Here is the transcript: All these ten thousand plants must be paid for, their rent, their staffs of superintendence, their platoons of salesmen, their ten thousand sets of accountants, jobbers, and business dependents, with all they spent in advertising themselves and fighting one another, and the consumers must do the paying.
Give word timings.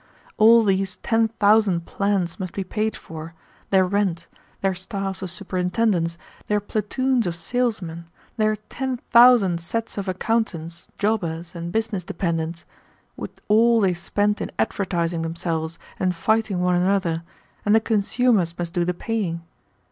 All 0.37 0.63
these 0.63 0.95
ten 1.03 1.27
thousand 1.27 1.85
plants 1.85 2.39
must 2.39 2.55
be 2.55 2.63
paid 2.63 2.95
for, 2.95 3.35
their 3.69 3.85
rent, 3.85 4.25
their 4.61 4.73
staffs 4.73 5.21
of 5.21 5.29
superintendence, 5.29 6.17
their 6.47 6.59
platoons 6.59 7.27
of 7.27 7.35
salesmen, 7.35 8.07
their 8.35 8.55
ten 8.55 8.97
thousand 9.11 9.59
sets 9.59 9.99
of 9.99 10.07
accountants, 10.07 10.87
jobbers, 10.97 11.53
and 11.53 11.71
business 11.71 12.03
dependents, 12.03 12.65
with 13.15 13.41
all 13.47 13.79
they 13.79 13.93
spent 13.93 14.41
in 14.41 14.49
advertising 14.57 15.21
themselves 15.21 15.77
and 15.99 16.15
fighting 16.15 16.61
one 16.61 16.73
another, 16.73 17.21
and 17.63 17.75
the 17.75 17.79
consumers 17.79 18.57
must 18.57 18.73
do 18.73 18.83
the 18.83 18.95
paying. 18.95 19.41